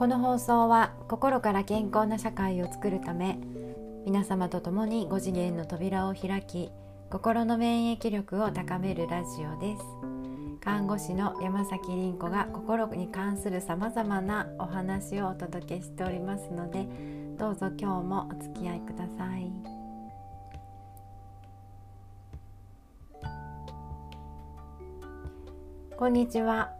[0.00, 3.38] この放送は心から健康な社会を作るため
[4.06, 6.70] 皆様と共に5次元の扉を開き
[7.10, 9.82] 心の免疫力を高めるラジオです。
[10.62, 16.86] 看護師の山崎凛子が心に関するさまざまなお話をお届けしておりますので
[17.38, 19.52] どうぞ今日もお付き合いください。
[25.94, 26.70] こんにちは、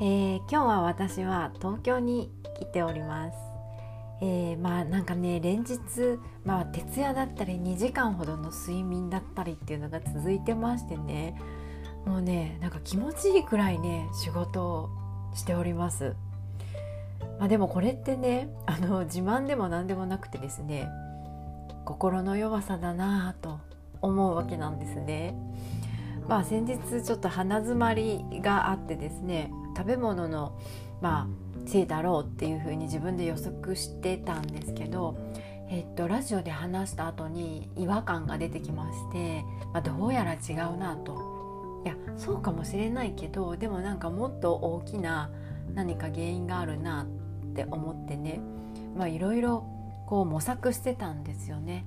[0.00, 3.50] えー、今日は私は東京に来ております
[4.22, 5.78] えー、まあなんかね連日、
[6.44, 11.40] まあ、徹夜だったり2時間ほどの睡眠だったりっていうのが続いてましてね
[12.04, 14.90] もうねなんか気持ちいいくらいね仕事を
[15.34, 16.16] しております。
[17.38, 20.88] まあ、でもこれってねあの自慢でも何でもなくてですね
[21.86, 23.58] 心の弱さだなぁと
[24.02, 25.34] 思うわけなんですね。
[26.28, 30.58] まあ先日ちょっと鼻づまりがあってですね食べ物の
[31.00, 35.16] まあせいだろうっていうふうに自分で予測してたんですけど、
[35.68, 41.82] えっと、ラジオで話した後に違和感が出てきまして、まあ、どうやら違うなと。
[41.84, 45.30] いやそうかもしれないけどでもなんかもっと大きな
[45.74, 47.06] 何か原因があるなっ
[47.54, 48.40] て思ってね。
[49.08, 49.64] いろいろ
[50.06, 51.86] こう模索してたんですよね。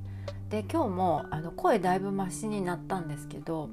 [0.50, 3.70] で今日もあの声だいぶマシになったんですけど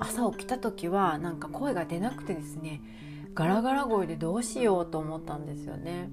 [0.00, 2.80] 朝起きた時はなんか声が出なくてですね
[3.34, 6.10] ガラガラ声でどうしようと思ったんですよね。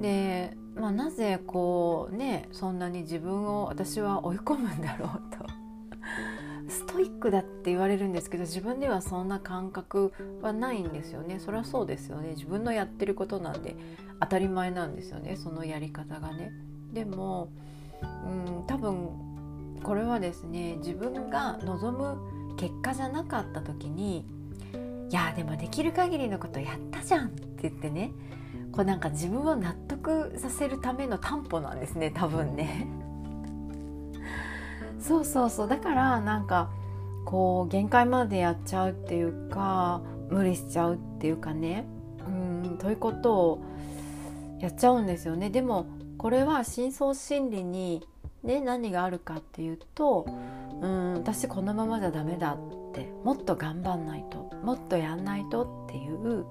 [0.00, 5.46] で、まあ、なぜこうねそんなに自分を私は追い込むんだろうと。
[6.68, 13.76] ストイックだって言われるんですけど自分ではそんな感覚はないんですよねそりゃそうですよね自分のやってることなんで
[14.20, 16.50] 当たり前なんですよねそのやり方がね
[16.92, 17.50] でも
[18.02, 19.10] うん多分
[19.82, 24.24] これはですね自分が望む結果じゃなかった時に
[25.12, 28.12] いやでもできる限りのことやったじゃんって言ってね
[28.72, 32.88] こうなんか自分を納得させるための担保なんですね多分ね。
[34.98, 35.68] そうそうそう。
[35.68, 36.70] だからなんか
[37.26, 40.00] こう限界までやっちゃうっていうか
[40.30, 41.84] 無理しちゃうっていうかね。
[42.26, 43.62] うんということを
[44.60, 45.50] やっちゃうんですよね。
[45.50, 45.84] でも
[46.16, 48.06] これは深層心理に
[48.42, 50.26] ね、何があるかっていうと
[50.82, 52.58] うん私このままじゃダメだっ
[52.92, 56.44] てもっと頑張んないともっとやんないとっていう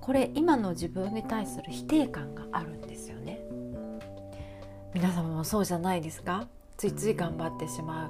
[0.00, 3.40] これ今の自分に対する否定感があるんですよね。
[4.92, 6.46] 皆様もそうじゃないですか？
[6.76, 8.08] ついつい頑張ってしま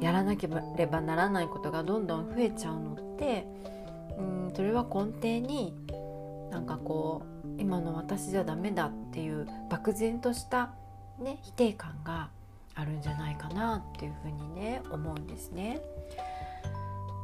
[0.00, 0.04] う。
[0.04, 3.46] やらなければならないことがどんどん増えちゃうのって
[4.18, 5.74] うんそれは根底に
[6.50, 10.74] なんかこう今の私じゃダメだっていう漠然とした、
[11.18, 12.30] ね、否定感が
[12.76, 15.80] あるんじゃないかなっていうふうにね思うんですね。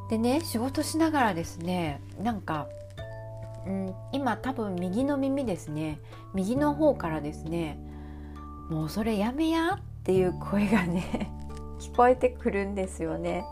[0.09, 2.67] でね仕事しながらですねなんか、
[3.65, 5.99] うん、今多分右の耳ですね
[6.33, 7.79] 右の方からですね
[8.69, 11.31] もうそれやめやっていう声がね
[11.79, 13.45] 聞こえてくるんですよね。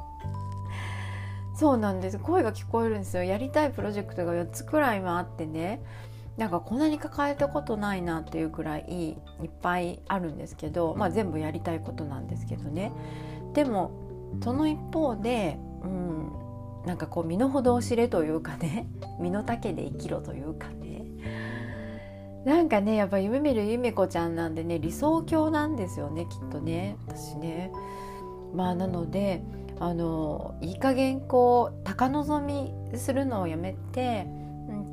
[1.53, 5.83] そうなんです声が聞こえるんですよやりたいプロジェクトが4つくらいもあってね
[6.37, 12.91] なんかこんなに抱えたことないなっていうくらいいっぱいあるんですけど、まあ、全部やりたいことなんですけどね。
[13.53, 13.91] でも
[14.43, 16.31] その一方で、うん、
[16.85, 18.87] なんかこう身の程を知れというかね
[19.19, 21.01] 身の丈で生きろというかね。
[22.45, 26.95] なんかねやっぱ夢見るゆめ子ちゃんなんでね理想郷なんですよねきっとね。
[27.07, 27.71] 私ね。
[28.55, 29.43] まあなので
[29.79, 34.27] あのいい加減こう高望みするのをやめて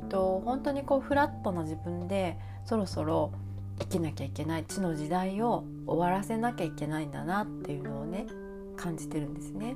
[0.09, 3.31] と本当にこうフラットな自分でそろそろ
[3.79, 8.27] 生きなきゃいけない地の時代を終わらせなきゃいけないんだなっていうのをね
[8.75, 9.75] 感じてるんですね。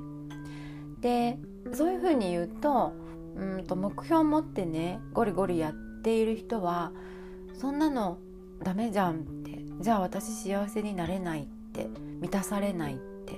[1.00, 1.38] で
[1.74, 2.94] そういうふうに言うと
[3.36, 6.92] うんと目標を持ってねゴリゴリやっている人は
[7.54, 8.18] そんなの
[8.62, 11.88] ダメじゃんってじゃあ私幸せになれないって
[12.22, 13.38] 満たされないって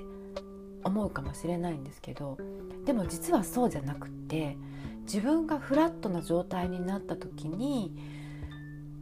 [0.84, 2.38] 思うかもしれないんですけど
[2.86, 4.58] でも実はそうじゃなくって
[5.06, 7.96] 自分がフラットな状態になった時に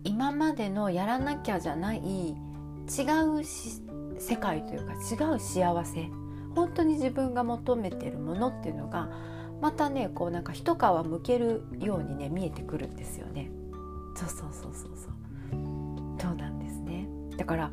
[0.04, 2.34] 今までのやらなきゃじゃない違
[3.40, 3.44] う
[4.20, 6.10] 世界というか違う幸せ
[6.56, 9.10] 本当に自分が求めてるものっていうのが
[9.62, 13.50] またねこうなんか一皮むけるようにね見えてくるんですよね。
[14.16, 15.12] そうそうそうそうそう
[16.20, 17.08] そうなんですね。
[17.38, 17.72] だから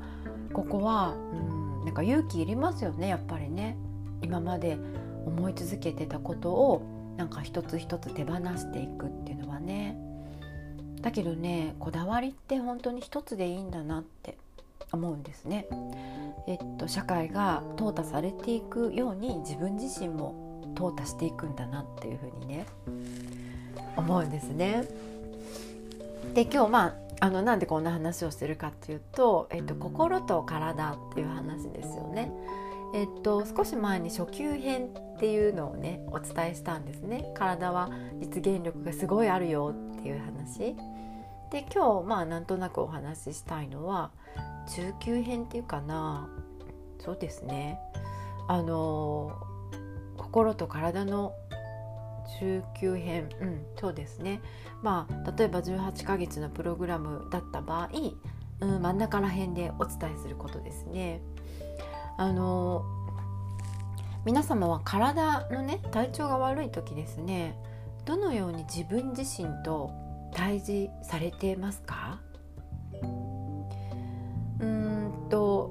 [0.52, 3.76] ここはうんなんか勇気いりますよねやっぱりね。
[4.22, 4.78] 今まで
[5.26, 9.94] 思い続けてたことをなんか一つ一つ手放していくっていうのはね
[11.02, 14.38] だけどねこだわりって本当に一つでいいんだなって
[14.90, 15.66] 思うんですね。
[16.48, 22.66] えっと、社会が淘汰されていくように自分自身も淘汰していくんだなっていうふうにね
[23.96, 24.88] 思うんですね。
[26.32, 32.32] で今日まああのなんでこんな話をしてるかっていうと、えっと、心と体っていう話ですよね。
[32.92, 37.30] えっと、少し前に初級編っていうのをねお伝えしたんですね。
[37.34, 40.76] 体は実現力がすごいあるよっていう話。
[41.50, 44.10] で今日まあなんとなくお話ししたいのは
[44.74, 46.28] 中級編っていうかな
[47.00, 47.78] そうですね
[48.46, 49.32] あの
[50.16, 51.34] 心と体の
[52.38, 54.40] 中級編うんそうですね
[54.82, 57.88] まあ例えば18ヶ月のプログラムだった場合、
[58.60, 61.20] うん、真ん中ら辺でお伝えすることですね。
[62.16, 62.84] あの
[64.24, 67.56] 皆様は体のね体調が悪い時ですね
[68.04, 69.90] どのように自分自身と
[70.32, 72.20] 対峙されてますか？
[74.60, 75.70] うんと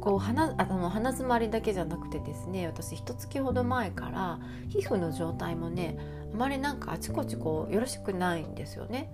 [0.00, 4.38] こう鼻あの鼻づまりだけじゃなくてですね私一月ほど前から
[4.68, 5.98] 皮膚の状態もね
[6.32, 9.12] あまりなんかあちこちこうよろしくないんですよね。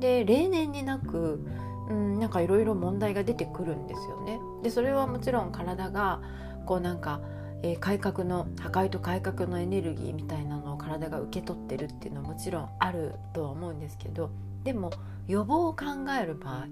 [0.00, 1.46] で例年になく、
[1.88, 4.40] うん、なんかいろいろ問題が出てくるんですよね。
[4.62, 6.20] でそれはもちろん体が
[6.64, 7.20] こうなんか、
[7.62, 14.30] えー、改革の破壊と改革のエネルギーみたいなのを体が受け取ってるっていうのはもちろんあるとは思うんですけど
[14.64, 14.90] でも
[15.28, 15.84] 予防を考
[16.20, 16.66] える場合、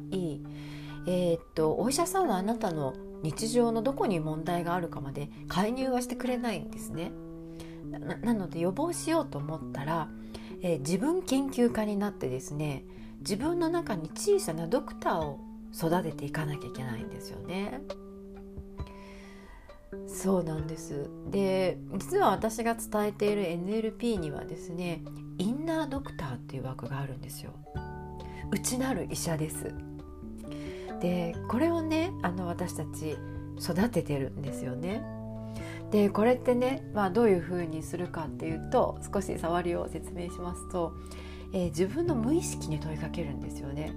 [1.06, 7.12] えー、っとお医者さんはあなたの日常のどこに問題があるかまで介入はしてくれないんですね。
[8.23, 10.08] なので予防しようと思ったら、
[10.62, 12.85] えー、自分研究家になってですね
[13.22, 15.40] 自分の中に小さなドクターを
[15.74, 17.80] 育てていかなきゃいけないんですよね。
[20.06, 21.08] そうなんです。
[21.30, 25.02] で実は私が伝えている NLP にはですね
[25.38, 27.52] インナードクターっていう枠があるんですよ。
[28.50, 29.74] 内なる医者です。
[31.00, 33.16] でこれをねあの私たち
[33.58, 35.02] 育ててるんですよね。
[35.90, 40.94] でこれってね、まあ、どういうふうにするかっていうと少し触りを説明しますと、
[41.52, 43.93] えー、自分の無意識に問いかけるんですよね。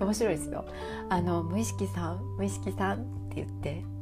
[0.00, 0.64] 面白いですよ。
[1.08, 3.84] あの無意識さん無意識さんって言って。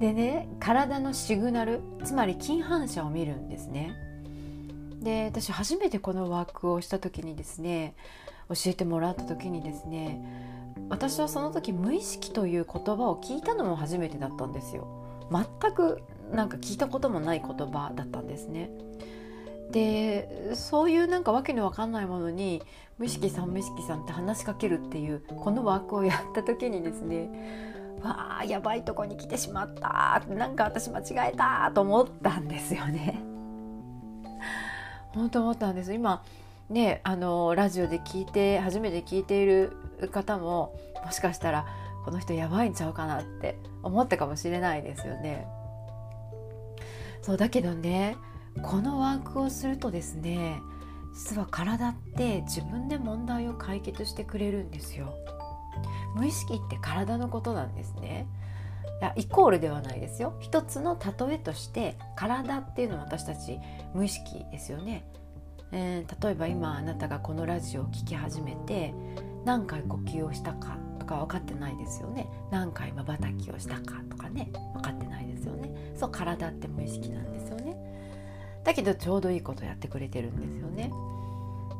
[0.00, 3.94] でね体のシグナルつまり近反射を見るんですね。
[5.00, 7.94] で私初めてこのワークをした時にですね
[8.48, 10.22] 教えてもらった時にですね
[10.88, 15.06] 私はその時無意識という言葉を聞いたのも初めてだったんですよ。
[15.30, 16.02] 全く
[16.32, 18.70] なんか聞いたこともない言葉だったんですね。
[19.72, 22.62] でそういうなんかわけのわかんないものに
[22.98, 27.30] 無意識さん無意識さんって話しかけるっていうこのワークをやった時にですね
[28.02, 33.22] わあやばいとこに来てしまったなんか私間違えたと思ったんですよね。
[35.14, 36.22] 本当思ったんです今
[36.68, 39.72] ねあのラジオで聞いて初めて聞いている
[40.12, 40.74] 方も
[41.04, 41.66] もしかしたら
[42.04, 45.46] この人やばいんちゃうかなって思ったかもしれないですよね。
[47.22, 48.16] そうだけどね
[48.62, 50.60] このワークをするとですね
[51.14, 55.14] 実は体って自分で問題を解決してくれるんですよ。
[56.14, 58.26] 無意識って体のことなんですね。
[59.00, 60.36] いやイコールではないですよ。
[60.40, 63.58] 一つの例えとして体っていうのは私たち
[63.94, 65.04] 無意識ですよね、
[65.72, 68.94] えー、例えば今あなたがこのラジオを聴き始めて
[69.44, 72.28] 何回呼吸をしたかとか分かってないですよね。
[72.50, 75.72] 何回まばたきをしたかとかね分かってないですよね。
[75.96, 77.59] そう体って無意識なんですよね。
[78.64, 80.92] だけどちょうどいいことやってくれてるんですよね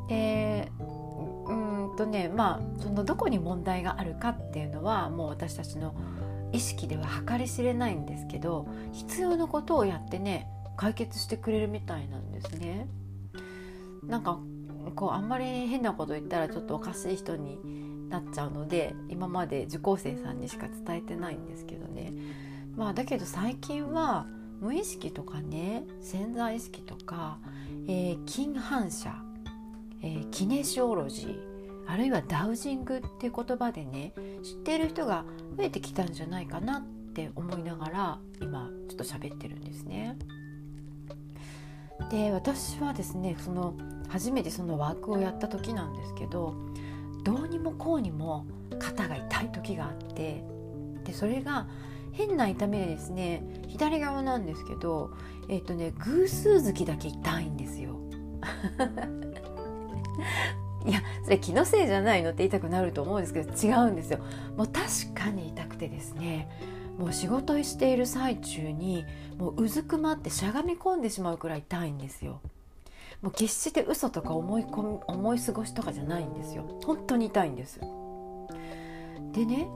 [0.09, 0.73] で
[1.47, 5.95] うんとねまあそのどこに問題があるかっていうのはもう私たちの
[6.53, 12.89] 意識では計り知れないんですけど必要なことをやってね解決してくれるみたいなんですね。
[14.03, 14.39] なんか
[14.97, 22.13] こうあんまり変なこと言ったらちょっとおかしい人になっちゃうので今まで受講生さんにしか伝えてないんですけどね
[22.77, 24.27] まあだけど最近は
[24.61, 27.39] 無意識とかね潜在意識とか、
[27.89, 29.15] えー、近反射
[30.03, 31.51] えー、キネシオロジー
[31.87, 35.25] あるいはダウジングっていう言葉でね知っている人が
[35.57, 40.17] 増えてきたんじゃないかなって思いながら今ちょっと喋ってるんですね。
[42.11, 43.75] で私はですねその
[44.09, 46.55] 初めてそのワークをやった時なんですけど
[47.25, 48.47] どうにもこうにも
[48.79, 50.43] 肩が痛い時があって
[51.05, 51.67] でそれが
[52.13, 55.11] 変な痛みでですね左側なんですけど
[55.49, 57.97] えっ、とね偶数月だけ痛いんですよ。
[60.87, 64.21] いやそれ気のせいじゃないのって言いたくなると思うんですけど違うんですよ。
[64.57, 66.49] もう確かに痛くてですね
[66.99, 69.05] もう仕事している最中に
[69.39, 72.41] もううずくまってしゃがみ込んでしまうくらい痛いんですよ。
[73.23, 76.65] もう決して嘘とか思い込み思い過ごしとかじゃないんですよ。
[76.85, 77.81] 本当に痛いんです。
[79.33, 79.69] でね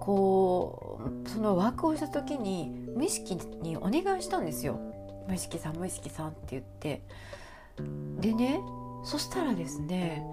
[0.00, 4.78] こうそのワークをした時に無意識にお願いしたんですよ。
[5.28, 7.02] 無意識さん無意識さんって言って。
[8.20, 8.60] でね
[9.04, 10.24] そしたらですね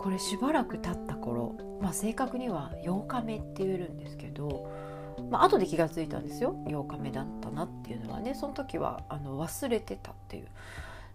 [0.00, 4.70] これしばらく経った頃、まあ、正確には8日目って言えるんですけど、
[5.30, 6.54] まあ後で気が付いたんですよ。
[6.66, 8.34] 8日目だったなっていうのはね。
[8.34, 10.48] その時はあの忘れてたっていう。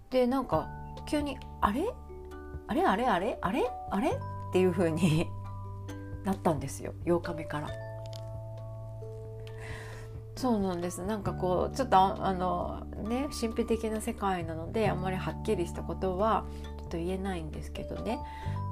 [0.10, 0.70] でなんか
[1.08, 1.92] 急に「あれ？
[2.68, 2.86] あれ？
[2.86, 3.06] あれ？
[3.06, 3.38] あれ？
[3.42, 3.72] あれ？
[3.90, 4.14] あれ?」っ
[4.54, 5.28] ていう風に
[6.24, 6.94] なったんですよ。
[7.06, 7.70] 8日目から。
[10.36, 16.46] そうなんですなんかこうちょっとあのね神秘的な世界なのであんまりはっきりしたことは
[16.80, 18.20] ちょっと言えないんですけどね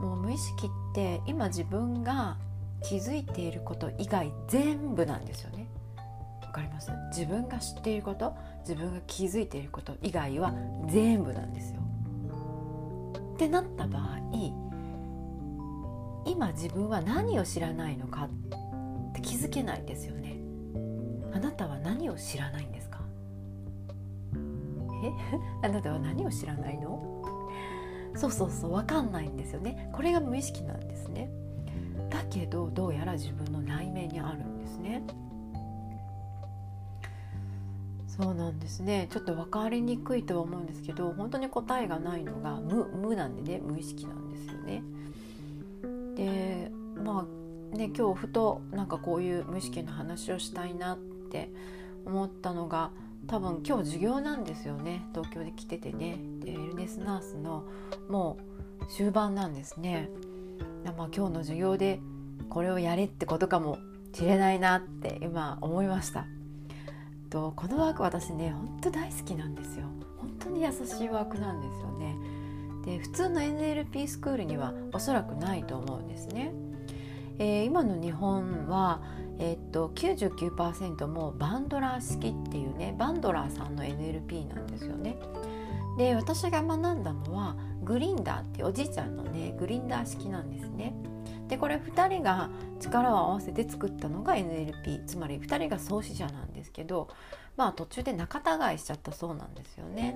[0.02, 2.38] もう無意識って今自分が
[2.84, 5.68] 気づいていること以外全部なんですよね。
[6.42, 6.92] わかります？
[7.16, 8.36] 自分が知っていること
[8.68, 10.54] 自分が気づいていること以外は
[10.90, 11.80] 全部なんですよ。
[13.36, 14.20] ってなった場合
[16.26, 18.30] 今自分は何を知らないのかっ
[19.14, 20.41] て気づけないですよね。
[21.34, 23.00] あなたは何を知らないんですか？
[25.04, 25.12] え？
[25.68, 27.08] あなたは何を知らないの？
[28.16, 29.90] そうそうそう分かんないんですよね。
[29.94, 31.32] これが無意識なんですね。
[32.10, 35.04] だけどどうやら自分の内面にあるんですね。
[38.06, 39.08] そうなんですね。
[39.10, 44.84] ちょっと分かりにくいとは思うんですけど本当に答えがないのが無無なんでね無意識なんですよね。
[46.16, 46.72] で
[47.02, 47.26] ま
[47.74, 50.98] あね今日ふとなんかこういう無意識の話をしたいなっ
[51.32, 51.50] って
[52.06, 52.92] 思ったのが
[53.28, 57.64] 多分今日授業なんですよね東京で来ててねでエルネスナースの
[58.10, 58.38] も
[58.82, 60.10] う終盤なんですね。
[60.84, 62.00] まあ、今日の授業で
[62.50, 63.78] これをやれってことかも
[64.14, 66.26] しれないなって今思いました。
[67.30, 69.86] とこのワーク私ね本当大好きなんですよ。
[70.18, 72.16] 本当に優しいワークなんですよね。
[72.84, 76.52] で普通の NLP スクールにはおそらくないと思うんですね。
[77.38, 79.02] えー、今の日本は
[79.40, 85.18] えっと99%もバンドラー式っていうねバンドラーさんの NLP なんですよね。
[85.98, 90.94] で私が学んだのはグリンダーっておじいちゃんのねグリンダー式なんですね。
[91.48, 97.10] でこれ2人が力を合わせて作ったのが NLP つまり2人が創始者なんですけど
[97.58, 100.16] まあ途中で仲違いしちゃったそうなんですよね。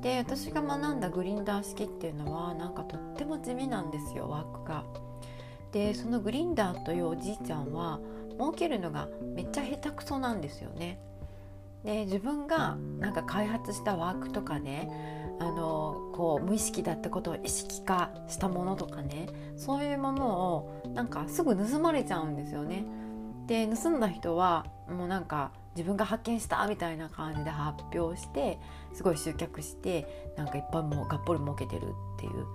[0.00, 4.84] で私が学んだグリンダー式っていうのはなんかとっても地味なんですよワークが。
[5.72, 8.00] でそのグリンダーというおじいちゃんは
[8.38, 11.00] 儲けるのがめっちゃ下手くそなんですよね。
[11.84, 14.90] で自分がなんか開発したワークとかね
[15.38, 22.84] あのこう無意識だったことを意識化したものとかねそういうものをなんかすぐ盗まれちゃうんですよね。
[23.46, 28.58] で盗んだ人はもうなんか自分が発見したみたいな感じで発表して
[28.92, 31.82] すごい集客してなんかいっぱいもうがっぽり儲けてる
[32.16, 32.46] っていう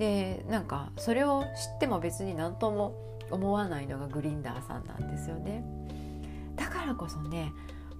[0.00, 1.44] でなんかそれを知
[1.76, 5.62] っても別に何とも思わないのがグリンダーさんなんですよね。
[6.56, 7.52] だからこそね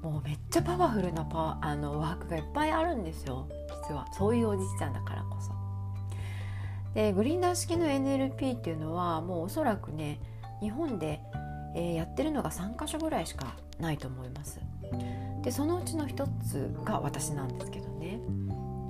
[0.02, 3.46] もうめっちゃパワフルなパあのワークがいっぱいあるんですよ。
[3.88, 4.06] 実は。
[4.14, 5.52] そういうおじいちゃんだからこそ。
[6.94, 10.20] でグリンダー式の NLP っていうのはもうおそらくね
[10.62, 11.20] 日本で、
[11.76, 14.58] えー、やってるのが3か所ぐらいしかないと思います。
[15.42, 18.20] でそのうちの一つが私なんですけどね。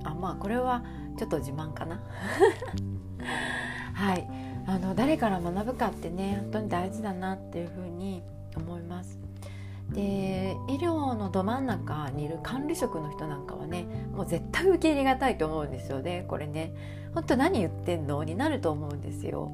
[0.05, 0.85] あまあこれは
[1.17, 1.99] ちょっと自慢かな。
[3.93, 4.27] はい。
[4.67, 8.21] あの誰から学ぶかってね本当に大事だなっていうふうに
[8.55, 9.19] 思います。
[9.89, 13.85] で医療のど真ん中にいる管理職の人なんかはね
[14.15, 16.73] もう絶対受け入れがたいと思うんですよねこれね。
[17.13, 19.51] 本当何言ってんのになると思うんですよ。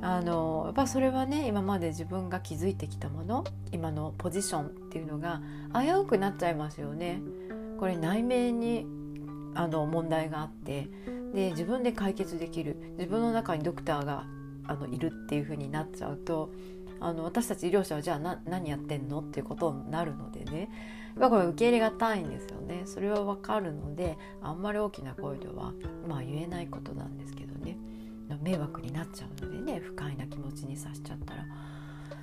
[0.00, 3.42] あのやっぱそれはね今まで自分が築いてきたもの
[3.72, 5.42] 今のポジションっていうのが
[5.74, 7.20] 危うくなっちゃいますよね。
[7.80, 8.86] これ内面に
[9.58, 10.88] あの問題があって
[11.34, 14.24] で自分で解決できる自分の中にドクターが
[14.68, 16.52] あのいるっていう風になっちゃうと
[17.00, 20.70] あの私たち医療者はじゃあ何やってんのっていうことになるのでね。
[21.18, 22.82] これ受け入れがたいんですよね。
[22.84, 25.72] それは分かるのであんまり大きな声では、
[26.06, 27.76] まあ、言えないことなんですけどね。
[28.40, 31.44] 迷惑になっちゃうのでね不快な気持ちにさせちゃったら。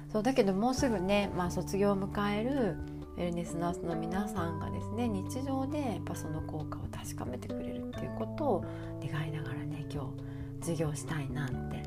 [0.10, 2.78] そうだけどもうすぐね、まあ、卒業を迎える
[3.18, 8.66] ウェルネスナースの皆さんがですね日常でやっぱその効果を確かめてくれるっていうことを
[9.02, 10.12] 願いながらね今
[10.60, 11.84] 日授業したいなって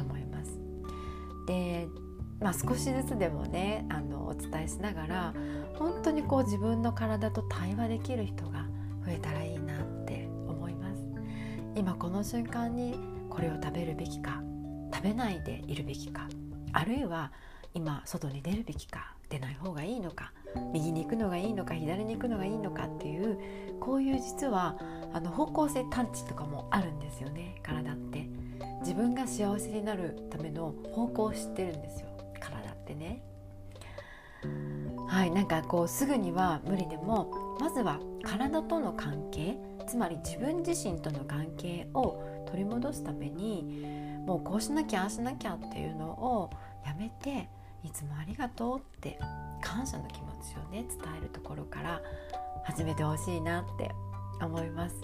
[0.00, 0.58] 思います。
[1.46, 1.88] で
[2.40, 5.34] まあ、少しずつでもねあのお伝えしながら
[5.74, 8.66] 本当にこう自分の体と対話できる人が
[9.04, 11.02] 増えたらいいなって思います
[11.74, 12.94] 今この瞬間に
[13.28, 14.40] これを食べるべきか
[14.94, 16.28] 食べないでいるべきか
[16.72, 17.32] あるいは
[17.74, 20.32] 今外に出るべきか出ない方がいいのか
[20.72, 23.38] 右に行くのがいいのか左に行くのがいいのかっていう
[23.80, 24.76] こういう実は
[25.12, 28.28] あの方向性探知とかもあるんですよね体って。
[28.80, 32.08] 自分が幸せになるための方向を知ってるんですよ
[32.40, 33.22] 体ってね。
[35.08, 43.84] はいなんかこうすぐには無理でもまずは体との関係つまり自分自身との関係を取り戻すために
[44.26, 46.50] もうこうしなきゃああしなきゃっていうのを
[46.84, 47.48] やめて
[47.84, 49.18] いつもありがとうって
[49.60, 52.02] 感謝の気持ちをね伝えるところから
[52.64, 53.90] 始めてほしいなって
[54.40, 54.96] 思います。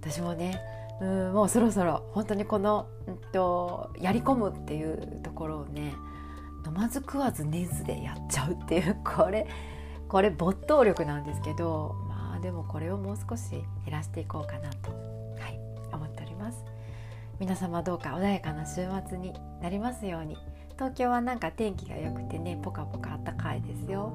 [0.00, 0.60] 私もね
[1.00, 5.94] うんもうそろそろ本当にこの、うんと、やり込むっていうところをね
[6.66, 9.46] 飲まず食わず寝ずでやっちゃうっていう これ
[10.08, 15.60] これ没頭力なんですけどまあでもこれをもう少し減らしていこうかなと、はい、
[15.92, 16.64] 思っております。
[17.38, 20.38] 皆様どうか穏やかな週末になりますように。
[20.76, 24.12] 東京はなんか天気が良くてねポカポカあったかいですよ。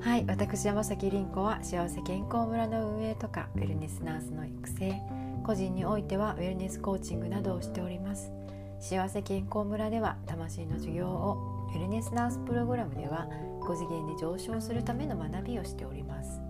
[0.00, 4.94] はい私山崎凛子は幸せ健康村の運営とかウェルネスナースの育成
[5.42, 8.30] 個人においてはウェルネスコーチングなどをしております。
[8.78, 13.26] 幸せ健康村では魂の授業をウェルネスナースプログラムでは
[13.60, 16.40] 5次元で上昇するための学びをしております。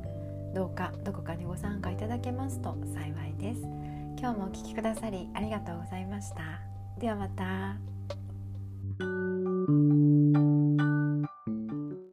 [0.54, 3.62] どうかどこかにご参加いただけますと幸いです。
[4.18, 6.60] 今日もお聴きくださりありがとうございました。
[6.98, 7.96] ではまた。
[8.99, 10.46] thank you